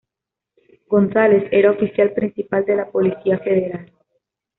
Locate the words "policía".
2.91-3.37